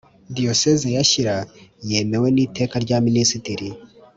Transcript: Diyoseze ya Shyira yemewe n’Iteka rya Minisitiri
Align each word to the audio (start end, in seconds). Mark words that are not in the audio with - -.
Diyoseze 0.35 0.87
ya 0.95 1.03
Shyira 1.09 1.35
yemewe 1.89 2.27
n’Iteka 2.35 2.75
rya 2.85 2.97
Minisitiri 3.05 3.67